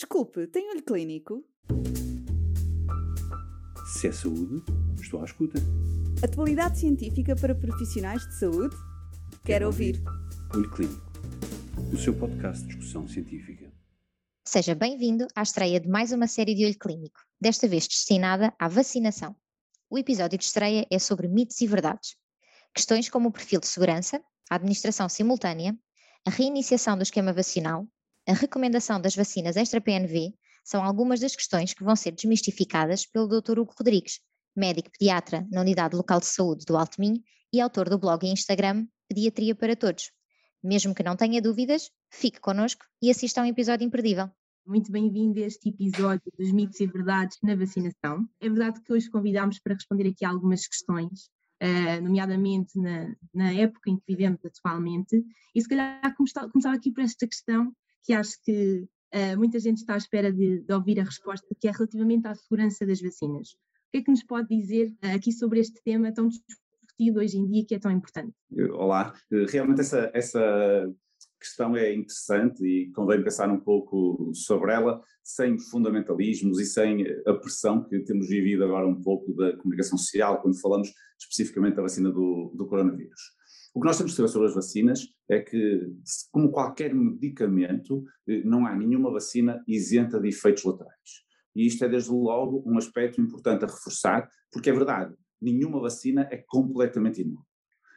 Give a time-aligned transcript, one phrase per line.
[0.00, 1.44] Desculpe, tem olho clínico?
[3.92, 4.64] Se é saúde,
[4.98, 5.58] estou à escuta.
[6.24, 8.74] Atualidade científica para profissionais de saúde?
[8.74, 10.02] Quero, Quero ouvir.
[10.54, 11.12] Olho Clínico,
[11.92, 13.70] o seu podcast de discussão científica.
[14.42, 18.68] Seja bem-vindo à estreia de mais uma série de Olho Clínico, desta vez destinada à
[18.68, 19.36] vacinação.
[19.90, 22.16] O episódio de estreia é sobre mitos e verdades.
[22.74, 25.76] Questões como o perfil de segurança, a administração simultânea,
[26.26, 27.86] a reiniciação do esquema vacinal,
[28.28, 30.34] a recomendação das vacinas extra-PNV
[30.64, 33.58] são algumas das questões que vão ser desmistificadas pelo Dr.
[33.58, 34.20] Hugo Rodrigues,
[34.54, 38.30] médico pediatra na Unidade Local de Saúde do Alto Minho e autor do blog e
[38.30, 40.12] Instagram Pediatria para Todos.
[40.62, 44.30] Mesmo que não tenha dúvidas, fique connosco e assista a um episódio imperdível.
[44.66, 48.28] Muito bem-vindo a este episódio dos mitos e verdades na vacinação.
[48.40, 51.30] É verdade que hoje convidámos para responder aqui algumas questões,
[51.62, 55.24] uh, nomeadamente na, na, época em que vivemos atualmente,
[55.54, 59.94] e se calhar começar aqui por esta questão que acho que uh, muita gente está
[59.94, 63.50] à espera de, de, ouvir a resposta, que é relativamente à segurança das vacinas.
[63.50, 67.38] O que é que nos pode dizer uh, aqui sobre este tema tão discutido hoje
[67.38, 68.32] em dia que é tão importante?
[68.72, 69.14] Olá,
[69.48, 70.92] realmente essa, essa
[71.40, 77.32] questão é interessante e convém pensar um pouco sobre ela, sem fundamentalismos e sem a
[77.34, 82.10] pressão que temos vivido agora um pouco da comunicação social, quando falamos especificamente da vacina
[82.10, 83.20] do, do coronavírus.
[83.72, 85.92] O que nós temos que saber sobre as vacinas é que,
[86.32, 91.24] como qualquer medicamento, eh, não há nenhuma vacina isenta de efeitos laterais.
[91.54, 96.28] E isto é, desde logo, um aspecto importante a reforçar, porque é verdade, nenhuma vacina
[96.30, 97.46] é completamente inútil.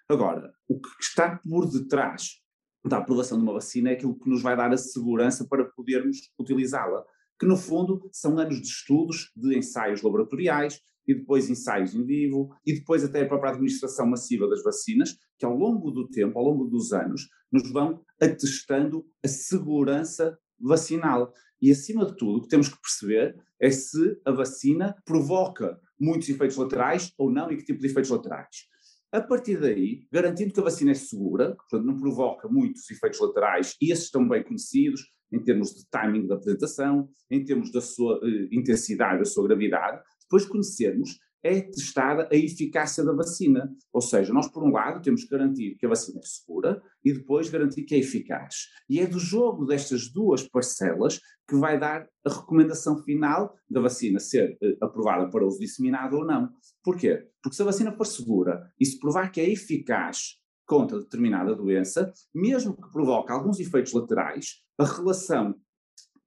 [0.07, 2.41] Agora, o que está por detrás
[2.85, 6.17] da aprovação de uma vacina é aquilo que nos vai dar a segurança para podermos
[6.37, 7.03] utilizá-la,
[7.39, 12.49] que no fundo são anos de estudos, de ensaios laboratoriais, e depois ensaios em vivo,
[12.65, 16.45] e depois até a própria administração massiva das vacinas, que ao longo do tempo, ao
[16.45, 21.33] longo dos anos, nos vão atestando a segurança vacinal.
[21.61, 26.27] E acima de tudo, o que temos que perceber é se a vacina provoca muitos
[26.29, 28.67] efeitos laterais ou não e que tipo de efeitos laterais.
[29.11, 33.75] A partir daí, garantindo que a vacina é segura, portanto não provoca muitos efeitos laterais,
[33.79, 38.19] e esses estão bem conhecidos em termos de timing da apresentação, em termos da sua
[38.23, 40.01] eh, intensidade, da sua gravidade,
[40.33, 43.69] depois de conhecermos, é testada a eficácia da vacina.
[43.91, 47.13] Ou seja, nós, por um lado, temos que garantir que a vacina é segura e
[47.13, 48.69] depois garantir que é eficaz.
[48.89, 54.19] E é do jogo destas duas parcelas que vai dar a recomendação final da vacina
[54.19, 56.49] ser eh, aprovada para uso disseminado ou não.
[56.81, 57.27] Porquê?
[57.41, 62.11] Porque se a vacina for segura e se provar que é eficaz contra determinada doença,
[62.33, 65.53] mesmo que provoque alguns efeitos laterais, a relação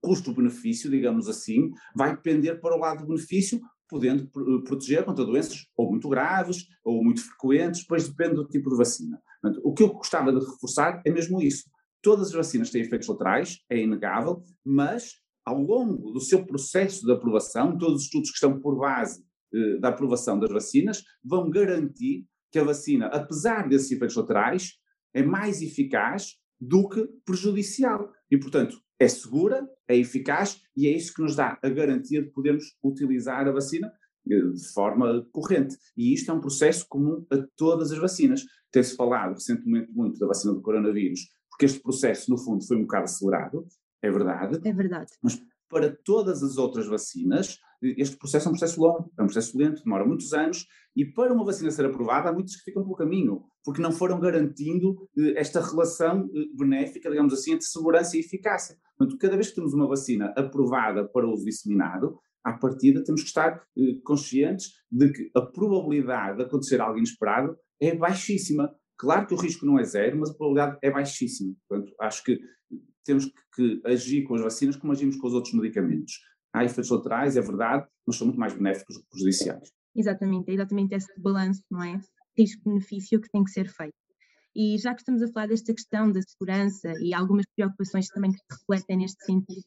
[0.06, 5.66] custo-benefício, digamos assim, vai pender para o lado do benefício, podendo eh, proteger contra doenças
[5.76, 9.20] ou muito graves ou muito frequentes, depois depende do tipo de vacina.
[9.40, 11.64] Portanto, o que eu gostava de reforçar é mesmo isso.
[12.02, 15.14] Todas as vacinas têm efeitos laterais, é inegável, mas
[15.44, 19.78] ao longo do seu processo de aprovação, todos os estudos que estão por base eh,
[19.78, 24.72] da aprovação das vacinas vão garantir que a vacina, apesar desses efeitos laterais,
[25.14, 28.10] é mais eficaz do que prejudicial.
[28.30, 32.30] E, portanto, é segura, é eficaz e é isso que nos dá a garantia de
[32.30, 33.92] podermos utilizar a vacina
[34.30, 35.76] eh, de forma corrente.
[35.96, 38.44] E isto é um processo comum a todas as vacinas.
[38.72, 41.20] Tem-se falado recentemente muito da vacina do coronavírus,
[41.50, 43.66] porque este processo, no fundo, foi um bocado acelerado,
[44.02, 44.60] é verdade.
[44.68, 45.12] É verdade.
[45.22, 49.58] Mas para todas as outras vacinas, este processo é um processo longo, é um processo
[49.58, 52.94] lento, demora muitos anos, e para uma vacina ser aprovada, há muitos que ficam pelo
[52.94, 58.20] caminho, porque não foram garantindo eh, esta relação eh, benéfica, digamos assim, entre segurança e
[58.20, 58.76] eficácia.
[58.96, 63.28] Portanto, cada vez que temos uma vacina aprovada para uso disseminado, à partida temos que
[63.28, 68.74] estar eh, conscientes de que a probabilidade de acontecer algo inesperado é baixíssima.
[68.96, 71.54] Claro que o risco não é zero, mas a probabilidade é baixíssima.
[71.68, 72.40] Portanto, acho que
[73.04, 76.14] temos que agir com as vacinas como agimos com os outros medicamentos.
[76.54, 79.70] Há efeitos laterais, é verdade, mas são muito mais benéficos do que prejudiciais.
[79.94, 82.00] Exatamente, é exatamente esse balanço, não é?
[82.36, 83.94] Risco-benefício que tem que ser feito.
[84.58, 88.38] E já que estamos a falar desta questão da segurança e algumas preocupações também que
[88.38, 89.62] se refletem neste sentido,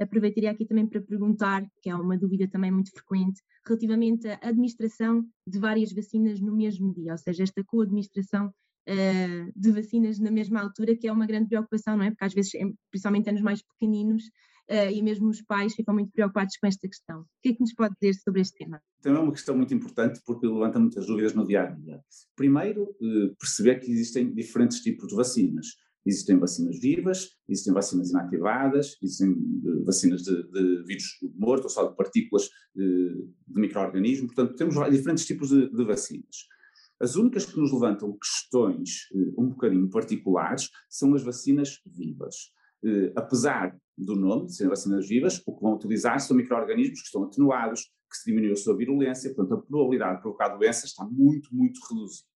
[0.00, 5.26] aproveitaria aqui também para perguntar, que é uma dúvida também muito frequente, relativamente à administração
[5.46, 10.62] de várias vacinas no mesmo dia, ou seja, esta co-administração uh, de vacinas na mesma
[10.62, 12.10] altura, que é uma grande preocupação, não é?
[12.10, 12.52] Porque às vezes,
[12.90, 14.24] principalmente anos mais pequeninos,
[14.68, 17.20] e mesmo os pais ficam muito preocupados com esta questão.
[17.20, 18.80] O que é que nos pode dizer sobre este tema?
[19.02, 22.00] Também é uma questão muito importante porque levanta muitas dúvidas no dia a dia.
[22.34, 25.66] Primeiro, uh, perceber que existem diferentes tipos de vacinas.
[26.06, 29.34] Existem vacinas vivas, existem vacinas inativadas, existem
[29.84, 34.34] vacinas de, de vírus morto ou só de partículas de, de micro-organismos.
[34.34, 36.46] Portanto, temos diferentes tipos de, de vacinas.
[37.00, 42.52] As únicas que nos levantam questões um bocadinho particulares são as vacinas vivas.
[43.16, 47.90] apesar do nome, serem vacinas vivas, o que vão utilizar são micro-organismos que estão atenuados,
[48.10, 51.80] que se diminuiu a sua virulência, portanto a probabilidade de provocar doença está muito, muito
[51.88, 52.28] reduzida.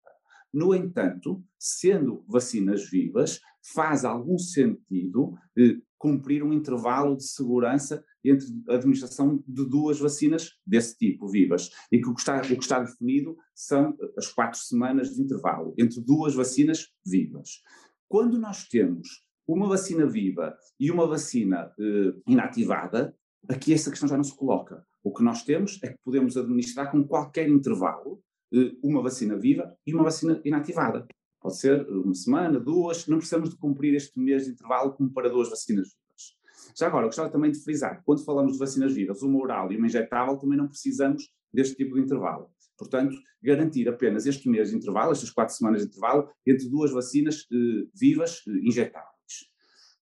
[0.53, 3.41] No entanto, sendo vacinas vivas,
[3.75, 10.53] faz algum sentido eh, cumprir um intervalo de segurança entre a administração de duas vacinas
[10.67, 11.71] desse tipo, vivas.
[11.93, 15.75] E que o que está, o que está definido são as quatro semanas de intervalo
[15.77, 17.63] entre duas vacinas vivas.
[18.09, 23.17] Quando nós temos uma vacina viva e uma vacina eh, inativada,
[23.49, 24.87] aqui essa questão já não se coloca.
[25.03, 28.21] O que nós temos é que podemos administrar com qualquer intervalo
[28.53, 31.07] eh, uma vacina viva e uma vacina inativada.
[31.41, 35.31] Pode ser uma semana, duas, não precisamos de cumprir este mês de intervalo como para
[35.31, 36.37] duas vacinas vivas.
[36.79, 39.77] Já agora, eu gostava também de frisar, quando falamos de vacinas vivas, uma oral e
[39.77, 42.51] uma injetável, também não precisamos deste tipo de intervalo.
[42.77, 47.47] Portanto, garantir apenas este mês de intervalo, estas quatro semanas de intervalo, entre duas vacinas
[47.51, 49.18] eh, vivas eh, injetáveis.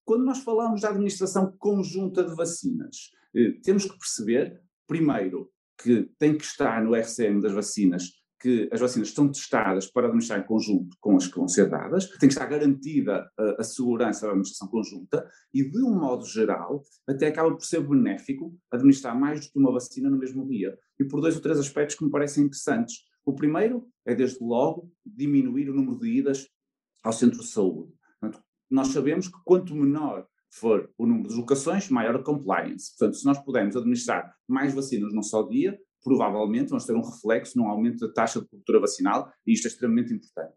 [0.07, 4.57] Quando nós falamos da administração conjunta de vacinas, eh, temos que perceber,
[4.87, 10.07] primeiro, que tem que estar no RCM das vacinas que as vacinas estão testadas para
[10.07, 13.63] administrar em conjunto com as que vão ser dadas, tem que estar garantida a, a,
[13.65, 19.19] segurança da administração conjunta e, de um modo geral, até acaba por ser benéfico administrar
[19.19, 20.73] mais do que uma vacina no mesmo dia.
[20.97, 22.95] E por dois ou três aspectos que me parecem interessantes.
[23.25, 26.47] O primeiro é, desde logo, diminuir o número de idas
[27.03, 27.96] ao centro de saúde.
[28.69, 32.91] Nós sabemos que quanto menor for o número de locações, maior a compliance.
[32.97, 37.57] Portanto, se nós pudermos administrar mais vacinas num só dia, provavelmente vamos ter um reflexo
[37.57, 40.55] num aumento da taxa de cobertura vacinal e isto é extremamente importante.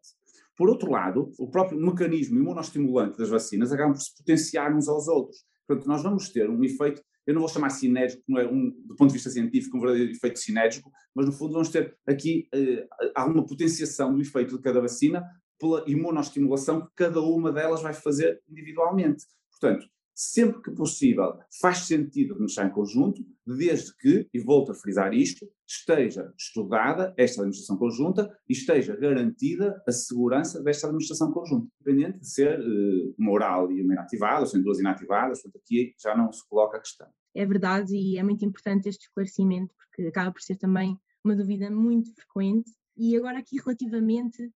[0.57, 5.09] Por outro lado, o próprio mecanismo imunostimulante das vacinas acaba por se potenciar uns aos
[5.09, 5.39] outros.
[5.67, 8.95] Portanto, nós vamos ter um efeito, eu não vou chamar sinérgico, não é um, do
[8.95, 12.87] ponto de vista científico, um verdadeiro efeito sinérgico, mas no fundo vamos ter aqui eh,
[13.15, 15.25] alguma potenciação do efeito de cada vacina
[15.61, 19.25] pela imunostimulação que cada uma delas vai fazer individualmente.
[19.51, 25.15] Portanto, sempre que possível, faz sentido administrar em conjunto, desde que, e volto a frisar
[25.15, 32.21] isto, esteja estudada esta administração conjunta e esteja garantida a segurança desta administração conjunta, independente
[32.21, 36.15] de ser uh, uma oral e uma inativada, ou sendo duas inativadas, portanto aqui já
[36.15, 37.09] não se coloca a questão.
[37.35, 41.71] É verdade e é muito importante este esclarecimento, porque acaba por ser também uma dúvida
[41.71, 42.71] muito frequente.
[42.97, 44.51] E agora aqui relativamente,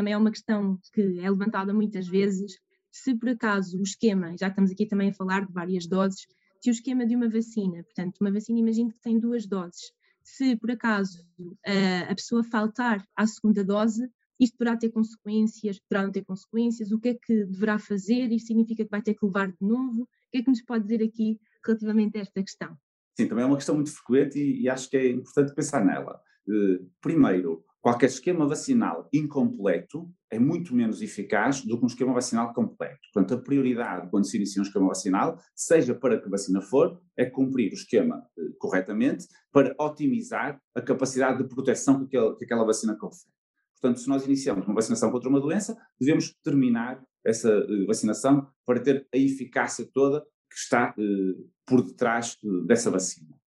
[0.00, 2.58] também é uma questão que é levantada muitas vezes,
[2.90, 6.26] se por acaso o esquema, já estamos aqui também a falar de várias doses,
[6.58, 9.92] se o esquema de uma vacina, portanto, uma vacina imagino que tem duas doses,
[10.24, 11.22] se por acaso
[11.66, 14.08] a, a pessoa faltar à segunda dose,
[14.40, 18.46] isto poderá ter consequências, poderá não ter consequências, o que é que deverá fazer, isto
[18.46, 21.04] significa que vai ter que levar de novo, o que é que nos pode dizer
[21.04, 22.74] aqui relativamente a esta questão?
[23.18, 26.18] Sim, também é uma questão muito frequente e, e acho que é importante pensar nela.
[26.48, 32.52] Uh, primeiro, qualquer esquema vacinal incompleto é muito menos eficaz do que um esquema vacinal
[32.52, 33.00] completo.
[33.12, 37.24] Portanto, a prioridade quando se inicia um esquema vacinal, seja para que vacina for, é
[37.24, 42.64] cumprir o esquema eh, corretamente para otimizar a capacidade de proteção que, aquele, que aquela
[42.64, 43.32] vacina confere.
[43.80, 48.80] Portanto, se nós iniciamos uma vacinação contra uma doença, devemos terminar essa eh, vacinação para
[48.80, 53.39] ter a eficácia toda que está eh, por detrás eh, dessa vacina.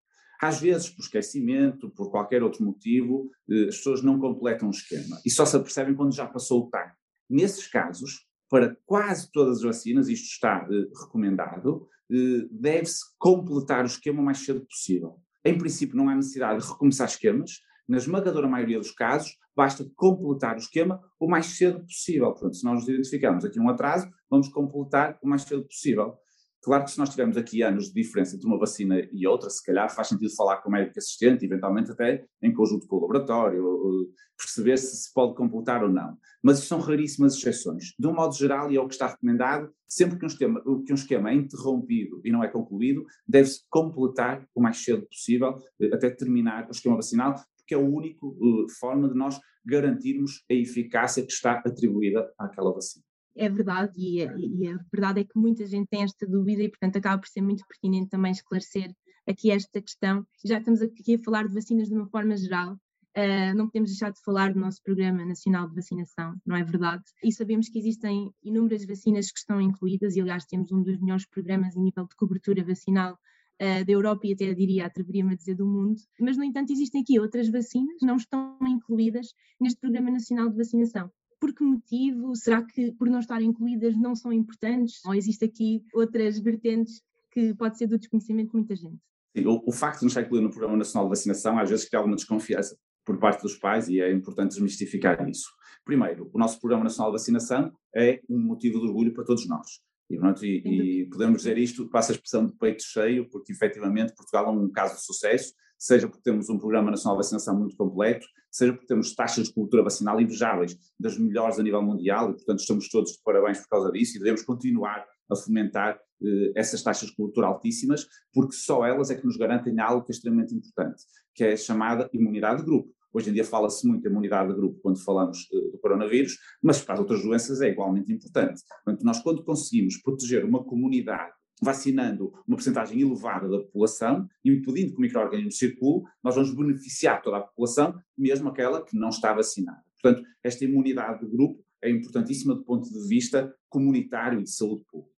[0.44, 5.18] Às vezes, por esquecimento, por qualquer outro motivo, eh, as pessoas não completam o esquema
[5.26, 6.92] e só se apercebem quando já passou o time.
[7.30, 13.88] Nesses casos, para quase todas as vacinas, isto está eh, recomendado, eh, deve-se completar o
[13.88, 15.16] esquema o mais cedo possível.
[15.46, 20.56] Em princípio, não há necessidade de recomeçar esquemas, na esmagadora maioria dos casos, basta completar
[20.56, 22.32] o esquema o mais cedo possível.
[22.32, 26.18] Portanto, se nós identificamos aqui um atraso, vamos completar o mais cedo possível.
[26.64, 29.62] Claro que se nós tivermos aqui anos de diferença entre uma vacina e outra, se
[29.62, 34.10] calhar faz sentido falar com o médico assistente, eventualmente até em conjunto com o laboratório,
[34.38, 36.18] perceber se se pode completar ou não.
[36.42, 37.94] Mas são raríssimas exceções.
[38.00, 40.94] De um modo geral, e é o que está recomendado, sempre que um esquema, que
[40.94, 45.94] um esquema é interrompido e não é concluído, deve-se completar o mais cedo possível, eh,
[45.94, 50.54] até terminar o esquema vacinal, porque é a única uh, forma de nós garantirmos a
[50.54, 53.04] eficácia que está atribuída àquela vacina
[53.36, 56.98] é verdade e, e, a verdade é que muita gente tem esta dúvida e, portanto,
[56.98, 58.94] acaba por ser muito pertinente também esclarecer
[59.28, 60.26] aqui esta questão.
[60.46, 64.12] Já estamos aqui a falar de vacinas de uma forma geral, uh, não podemos deixar
[64.12, 67.04] de falar do nosso Programa Nacional de Vacinação, não é verdade?
[67.24, 71.26] E sabemos que existem inúmeras vacinas que estão incluídas e, aliás, temos um dos melhores
[71.26, 75.56] programas em nível de cobertura vacinal uh, da Europa e até diria, atreveria-me a dizer,
[75.56, 76.00] do mundo.
[76.20, 81.12] Mas, no entanto, existem aqui outras vacinas não estão incluídas neste Programa Nacional de Vacinação.
[81.44, 82.34] Por que motivo?
[82.38, 85.04] Será que por não estarem incluídas não são importantes?
[85.04, 87.02] Ou existe aqui outras vertentes
[87.34, 88.98] que pode ser do desconhecimento de muita gente?
[89.36, 91.84] Sim, o, o, facto de não estar incluído no Programa Nacional de Vacinação às vezes
[91.84, 95.50] cria alguma desconfiança por parte dos pais e é importante desmistificar isso.
[95.84, 99.68] Primeiro, o nosso Programa Nacional de Vacinação é um motivo de orgulho para todos nós.
[100.10, 104.16] E, pronto, e, e, podemos dizer isto, passa a expressão de peito cheio, porque efetivamente
[104.16, 107.76] Portugal é um caso de sucesso, seja porque temos um Programa Nacional de Vacinação muito
[107.76, 112.34] completo, seja porque temos taxas de cobertura vacinal invejáveis, das melhores a nível mundial, e
[112.34, 116.82] portanto estamos todos de parabéns por causa disso e devemos continuar a fomentar eh, essas
[116.82, 120.54] taxas de cobertura altíssimas, porque só elas é que nos garantem algo que é extremamente
[120.54, 121.04] importante,
[121.34, 122.94] que é a chamada imunidade de grupo.
[123.14, 126.82] Hoje em dia fala-se muito em imunidade de grupo quando falamos uh, do coronavírus, mas
[126.82, 128.62] para as outras doenças é igualmente importante.
[128.84, 131.32] Portanto, nós quando conseguimos proteger uma comunidade
[131.64, 137.22] vacinando uma porcentagem elevada da população e impedindo que o microorganismo circule, nós vamos beneficiar
[137.22, 139.82] toda a população, mesmo aquela que não está vacinada.
[140.02, 144.84] Portanto, esta imunidade de grupo é importantíssima do ponto de vista comunitário e de saúde
[144.90, 145.14] pública.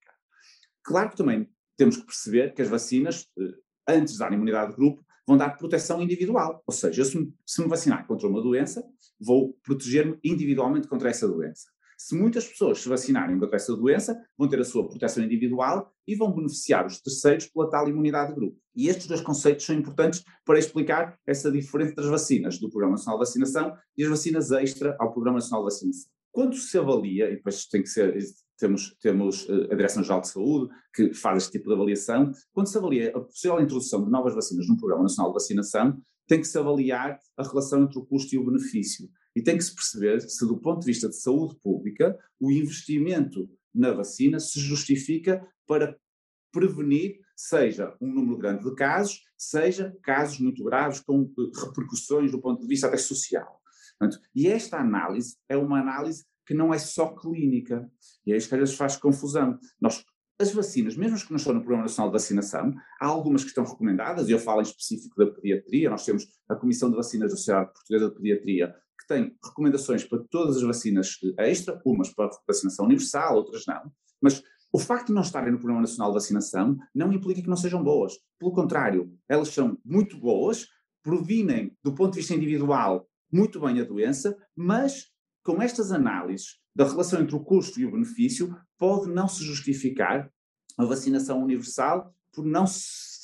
[0.82, 3.54] Claro que também temos que perceber que as vacinas, eh,
[3.88, 6.62] antes dar imunidade de grupo, vão dar proteção individual.
[6.66, 8.84] Ou seja, se me, se me vacinar contra uma doença,
[9.18, 11.73] vou proteger-me individualmente contra essa doença.
[11.96, 16.14] Se muitas pessoas se vacinarem contra essa doença, vão ter a sua proteção individual e
[16.14, 18.58] vão beneficiar os terceiros pela tal imunidade de grupo.
[18.74, 22.96] E estes dois conceitos são importantes para explicar essa diferença entre as vacinas do Programa
[22.96, 26.10] Nacional de Vacinação e as vacinas extra ao Programa Nacional de Vacinação.
[26.32, 28.12] Quando se avalia, e depois tem que ser,
[28.58, 32.76] temos, temos eh, a Direção-Geral de Saúde que faz este tipo de avaliação, quando se
[32.76, 35.96] avalia a possível introdução de novas vacinas no Programa Nacional de Vacinação,
[36.26, 39.08] tem que se avaliar a relação entre o custo e o benefício.
[39.34, 43.50] E tem que se perceber se, do ponto de vista de saúde pública, o investimento
[43.74, 45.98] na vacina se justifica para
[46.52, 52.40] prevenir, seja um número grande de casos, seja casos muito graves com eh, repercussões do
[52.40, 53.60] ponto de vista até social.
[53.98, 57.90] Portanto, e esta análise é uma análise que não é só clínica,
[58.26, 59.58] e é isso que às vezes faz confusão.
[59.80, 60.04] Nós,
[60.38, 63.48] as vacinas, mesmo as que não estão no Programa Nacional de Vacinação, há algumas que
[63.48, 67.30] estão recomendadas, e eu falo em específico da pediatria, nós temos a Comissão de Vacinas
[67.30, 72.30] da Sociedade Portuguesa de Pediatria, que tem recomendações para todas as vacinas extra, umas para
[72.46, 76.76] vacinação universal, outras não, mas o facto de não estarem no Programa Nacional de Vacinação
[76.94, 78.14] não implica que não sejam boas.
[78.40, 80.66] Pelo contrário, elas são muito boas,
[81.02, 85.12] provinem, do ponto de vista individual, muito bem a doença, mas
[85.44, 90.28] com estas análises da relação entre o custo e o benefício, pode não se justificar
[90.76, 92.66] a vacinação universal por não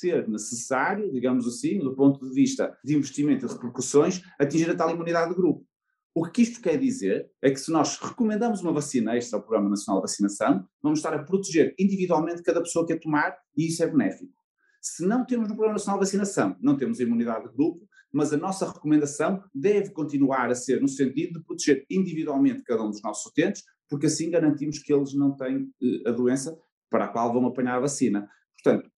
[0.01, 4.75] ser necessário, digamos assim, do ponto de vista de investimento e de repercussões, atingir a
[4.75, 5.65] tal imunidade de grupo.
[6.13, 9.69] O que isto quer dizer é que se nós recomendamos uma vacina extra ao Programa
[9.69, 13.81] Nacional de Vacinação, vamos estar a proteger individualmente cada pessoa que a tomar e isso
[13.81, 14.33] é benéfico.
[14.81, 18.33] Se não temos no Programa Nacional de Vacinação, não temos a imunidade de grupo, mas
[18.33, 23.01] a nossa recomendação deve continuar a ser no sentido de proteger individualmente cada um dos
[23.01, 26.57] nossos utentes, porque assim garantimos que eles não têm eh, a doença
[26.89, 28.27] para a qual vão apanhar a vacina.
[28.61, 28.90] Portanto,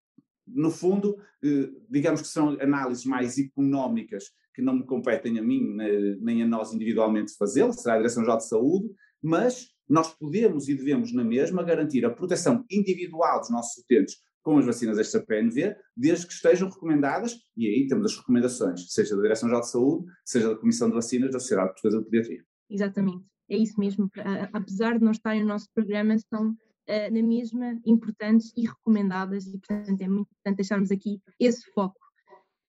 [0.46, 4.24] no fundo, eh, digamos que são análises mais económicas
[4.54, 5.76] que não me competem a mim
[6.20, 8.88] nem a nós individualmente fazê-lo, será a Direção-Geral de Saúde,
[9.20, 14.58] mas nós podemos e devemos na mesma garantir a proteção individual dos nossos utentes com
[14.58, 19.22] as vacinas extra PNV, desde que estejam recomendadas, e aí temos as recomendações, seja da
[19.22, 22.44] Direção-Geral de Saúde, seja da Comissão de Vacinas da Sociedade Portuguesa de Pediatria.
[22.70, 24.10] Exatamente, é isso mesmo.
[24.52, 26.54] Apesar de não estarem no nosso programa, são
[26.86, 32.04] na mesma importantes e recomendadas, e portanto é muito importante deixarmos aqui esse foco.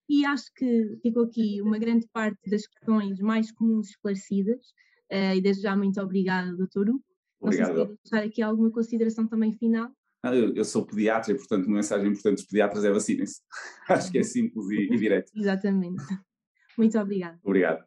[0.08, 4.68] E acho que ficou aqui uma grande parte das questões mais comuns esclarecidas,
[5.12, 7.04] uh, e desde já muito obrigada, doutor Hugo.
[7.40, 7.76] Obrigado.
[7.76, 9.90] Não sei se deixar aqui alguma consideração também final.
[10.24, 13.40] Eu, eu, sou pediatra e, portanto, uma mensagem importante dos pediatras é vacinem-se.
[13.88, 15.30] Acho que é simples e, e direto.
[15.36, 16.02] Exatamente.
[16.76, 17.38] Muito obrigada.
[17.44, 17.84] Obrigado.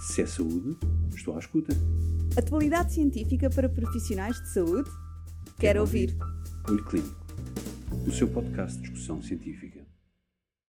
[0.00, 0.76] Se é saúde,
[1.14, 1.72] estou à escuta.
[2.36, 4.88] Atualidade científica para profissionais de saúde?
[5.58, 6.16] Quero ouvir.
[6.68, 7.26] Olho Clínico,
[8.06, 9.79] o seu podcast de discussão científica.